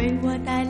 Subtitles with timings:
[0.00, 0.69] 为我带来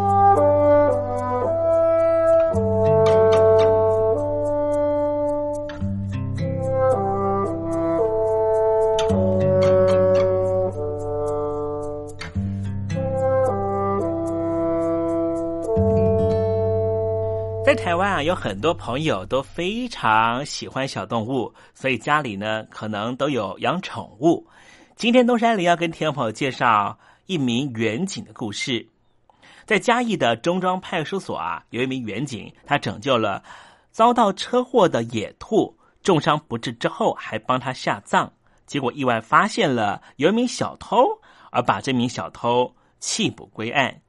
[17.71, 24.45] 在台湾啊，有很多朋友都非常喜欢小动物，所以家里呢可能都有养宠物。
[24.97, 28.85] 今天东山里要跟听众朋友介绍一名远警的故事。
[29.65, 33.41] 在嘉义的中庄派出所啊，有一名远警，他拯救了
[33.89, 35.73] 遭到车祸的野兔，
[36.03, 38.29] 重伤不治之后，还帮他下葬。
[38.65, 41.05] 结果意外发现了有一名小偷，
[41.51, 44.01] 而把这名小偷弃捕归案。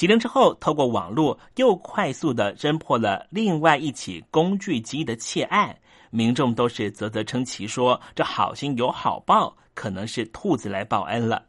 [0.00, 5.76] 几年之后，透过网络又快速的侦破了另外一起工具机的窃案，
[6.08, 11.42] 民众都是啧啧称奇，说这好心有好报，可能是兔子来报恩了。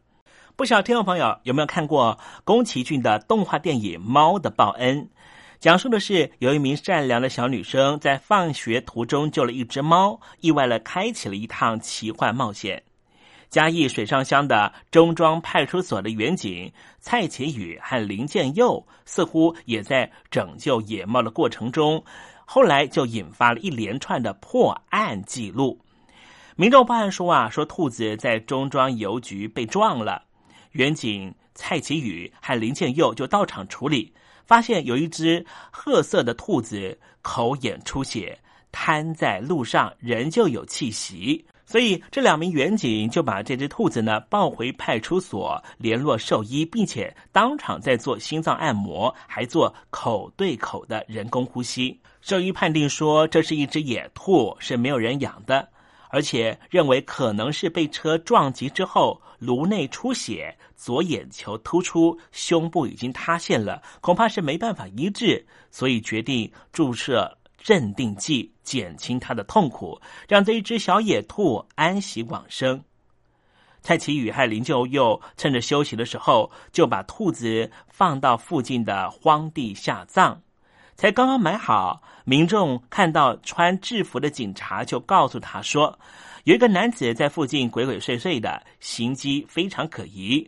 [0.58, 5.03] 不少听众朋友有没有看过宫崎骏的动画电影《猫的报恩》？
[5.62, 12.84] 讲述的是有一名善良的小女生在放学途中救了一只猫，意外的开启了一趟奇幻冒险。
[13.51, 22.01] 嘉义水上乡的中庄派出所的员警蔡启宇和林建佑，似乎也在拯救野猫的过程中，
[22.46, 25.77] 后来就引发了一连串的破案记录。
[26.55, 30.24] 民众报案说啊，说兔子在中庄邮局被撞了，
[30.72, 34.13] 员警蔡启宇和林建佑就到场处理，
[34.46, 38.39] 发现有一只褐色的兔子口眼出血，
[38.72, 41.46] 瘫在路上，仍旧有气息。
[41.72, 51.98] 所以，这两名员警就把这只兔子呢抱回派出所，联络兽医，并且当场在做心脏按摩，还做口对口的人工呼吸。
[52.20, 55.66] 兽医判定说，这是一只野兔，是没有人养的，
[56.10, 67.38] 而且认为可能是被车撞击之后颅内出血，左眼球突出，胸部已经塌陷了，恐怕是没办法医治，所以决定注射。
[67.63, 72.84] 镇定剂减轻他的痛苦，让这一只小野兔安息往生。
[73.82, 80.41] 蔡奇宇和林舅佑趁着休息的时候，就把兔子放到附近的荒地下葬。
[80.96, 85.98] 才刚刚埋好，民众看到穿制服的警察，就告诉他说，
[86.44, 90.48] 有一个男子在附近鬼鬼祟祟的，行迹非常可疑。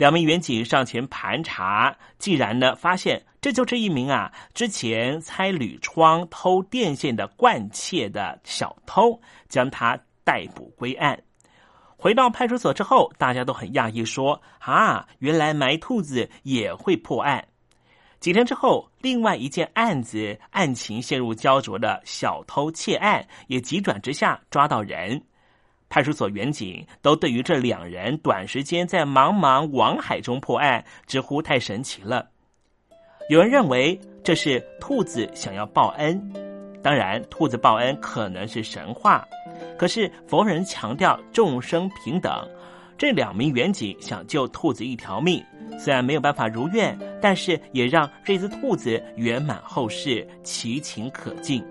[0.00, 11.22] 两名员警上前盘查，既然呢发现这就是一名啊之前拆铝窗偷电线的惯窃的小偷，将他逮捕归案。
[11.98, 17.46] 回到派出所之后，大家都很讶异，说：“啊，原来埋兔子也会破案。”
[18.20, 25.22] 几天之后，另外一件案子案情陷入焦灼的小偷窃案也急转直下，抓到人。
[25.90, 32.26] 派出所员警都对于这两人短时间在茫茫网海中破案直呼太神奇了。
[33.28, 36.18] 有人认为这是兔子想要报恩，
[36.82, 39.26] 当然，兔子报恩可能是神话。
[39.76, 42.48] 可是佛人强调众生平等，
[42.96, 45.44] 这两名员警想救兔子一条命，
[45.78, 51.64] 虽然没有办法如愿，但是也让这只兔子圆满后事，其情可敬。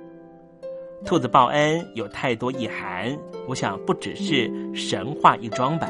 [1.06, 5.89] 兔子报恩有太多意涵，我想不只是神话一桩吧。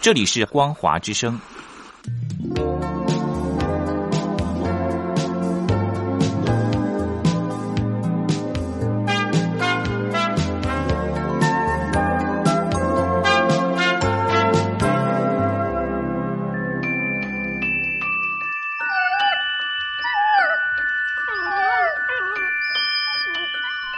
[0.00, 1.38] 这里是光华之声。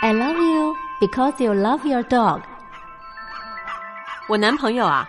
[0.03, 2.41] I love you because you love your dog。
[4.29, 5.09] 我男朋友啊，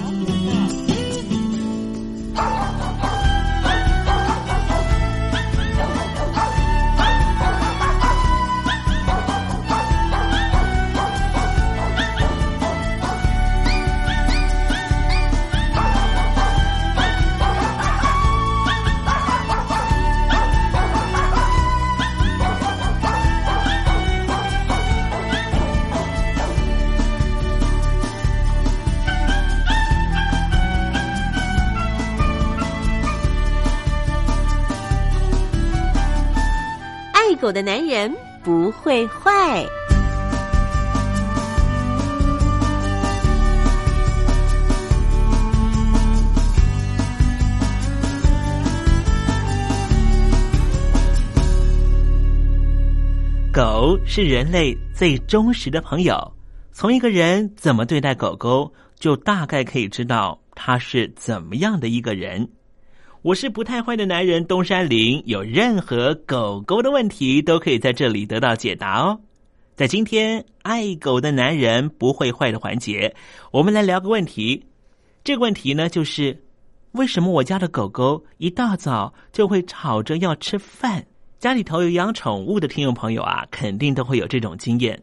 [37.61, 38.11] 男人
[38.43, 39.63] 不会坏。
[53.53, 56.33] 狗是人类最忠实的朋友，
[56.71, 62.47] 从一个人怎么对待狗狗，就大概可以知道他是怎么样的一个人。
[63.23, 69.19] 我是不太坏的男人东山林，有任何狗狗的问题都可以在这里得到解答哦。
[69.75, 73.15] 在今天爱狗的男人不会坏的环节，
[73.51, 74.65] 我们来聊个问题。
[75.23, 76.35] 这个问题呢，就是
[76.93, 81.05] 为什么我家的狗狗一大早就会吵着要吃饭？
[81.37, 84.99] 家里头有养宠物的听众朋友啊，肯定都会有这种经验。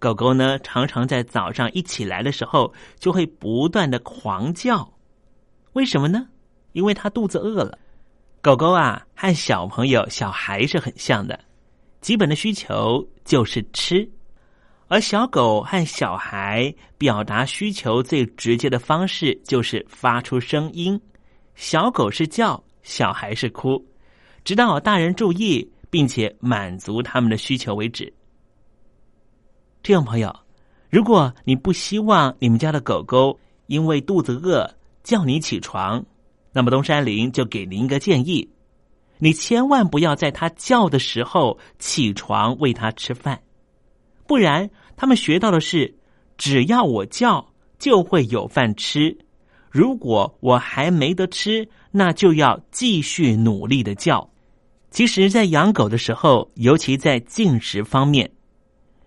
[0.00, 4.92] 狗狗呢，常常在早上一起来的时候，就会不断的狂叫。
[5.74, 6.26] 为什么呢？
[6.72, 7.78] 因为它肚子饿了。
[8.40, 11.38] 狗狗啊，和小朋友、小孩是很像的，
[12.00, 14.08] 基本的需求就是吃。
[14.88, 21.00] 而小狗和小孩表达需求最直接的方式就是发出声音，
[21.54, 23.82] 小狗是叫，小孩是哭。
[24.44, 28.12] 直到大人注意，并且满足他们的需求为止。
[29.82, 30.34] 听众朋友，
[30.90, 34.68] 如果你不希望你们家的狗狗因为肚子饿
[35.02, 36.04] 叫你起床，
[36.52, 38.48] 那么东山林就给您一个建议：
[39.18, 43.40] 你千万不要在它叫的时候起床喂它吃饭，
[44.26, 45.94] 不然他们学到的是，
[46.36, 49.16] 只要我叫就会有饭吃。
[49.70, 54.28] 如果我还没得吃，那就要继续努力的叫。
[54.90, 58.30] 其实，在养狗的时候，尤其在进食方面，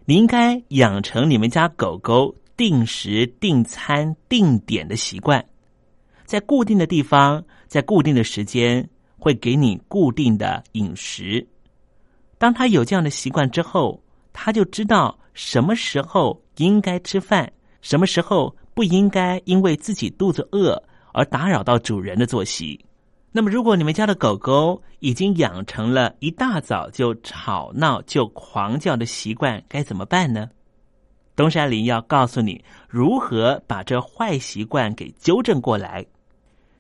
[0.06, 5.46] 你应该养成你们家狗狗定时、定餐、定点的习惯，
[6.26, 11.48] 在固定的地方，在固定的时间，会给你固定的饮食。
[12.38, 20.82] 当他有这样的习惯之后，他就知道什么时候应该吃饭，什么时候不应该因为自己肚子饿
[21.14, 22.84] 而打扰到主人的作息。
[23.32, 30.50] 那么，如果你们家的狗狗已经养成了一大早就吵闹、就狂叫的习惯，该怎么办呢？
[31.36, 36.06] 东山林要告诉你如何把这坏习惯给纠正过来。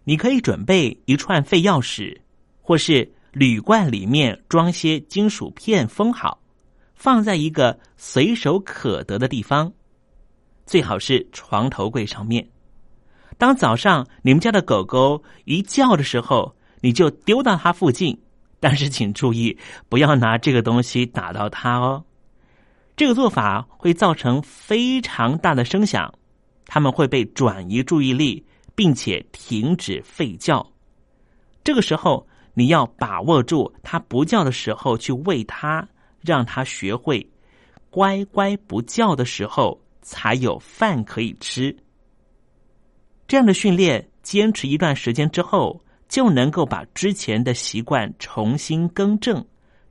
[0.05, 2.17] 你可以准备一串废钥匙，
[2.61, 6.39] 或是铝罐里面装些金属片封好，
[6.93, 9.73] 放在一个随手可得的地方，
[10.65, 12.47] 最好是床头柜上面。
[13.37, 18.17] 当早上你们家的狗狗一叫的时候，你就丢到它附近，
[18.59, 19.57] 但是请注意，
[19.89, 22.05] 不要拿这个东西打到它哦。
[22.95, 26.13] 这个做法会造成非常大的声响，
[26.65, 30.65] 它们会被转移注意力，并且停止吠叫。
[31.63, 35.87] 这个时候，你要把握住它不叫的时候去喂它，
[36.21, 37.27] 让它学会
[37.89, 41.75] 乖乖不叫的时候才有饭可以吃。
[43.27, 49.43] 这样的训练，坚持一段时间之后，就能够把之前的习惯重新更正。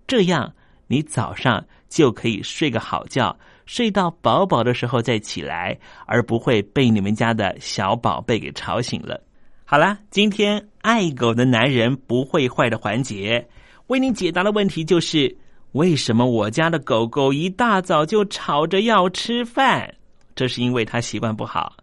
[0.06, 0.54] 这样，
[0.86, 9.20] 你早上就可以睡个好觉，睡到饱饱的时候再起来，而不会被你们家的小宝贝给吵醒了。
[9.64, 13.46] 好啦，今天爱狗的男人不会坏的环节，
[13.86, 15.34] 为您解答的问题就是：
[15.72, 19.94] 为什么我家的狗狗一大早就吵着要吃饭？
[20.34, 21.76] 这是因为它习惯不好。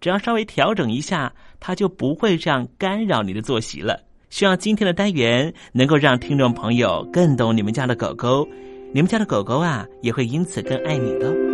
[0.00, 4.00] 只要稍微调整一下，它就不会这样干扰你的作息了。
[4.30, 8.46] 希望今天的单元能够让听众朋友更懂你们家的狗狗，
[8.92, 11.47] 你们家的狗狗啊，也会因此更爱你的。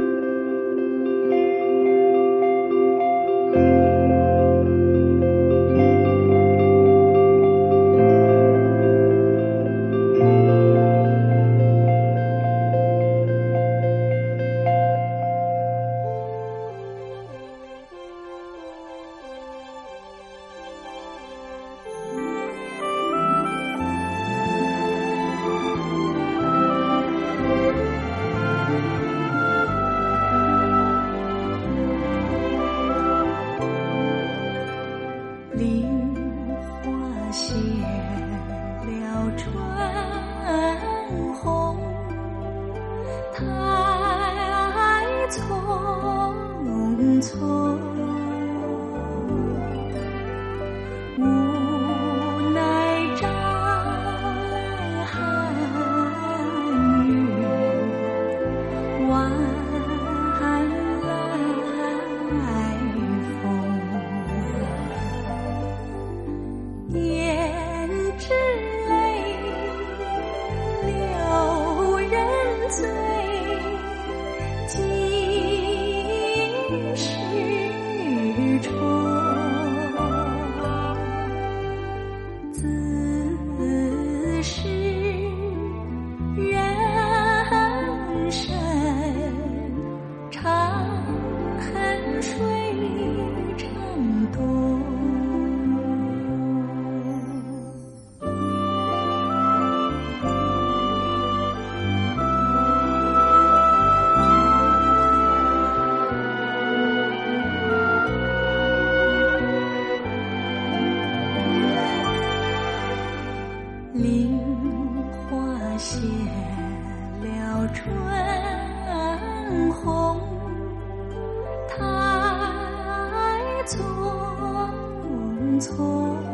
[125.60, 126.33] 错。